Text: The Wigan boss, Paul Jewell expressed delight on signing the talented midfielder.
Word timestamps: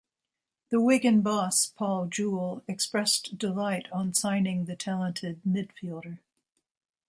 The 0.71 0.81
Wigan 0.81 1.21
boss, 1.21 1.67
Paul 1.67 2.07
Jewell 2.07 2.63
expressed 2.67 3.37
delight 3.37 3.85
on 3.91 4.15
signing 4.15 4.65
the 4.65 4.75
talented 4.75 5.39
midfielder. 5.47 6.17